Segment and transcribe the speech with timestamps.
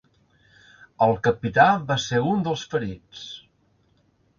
[1.07, 3.27] El capità va ser un dels ferits.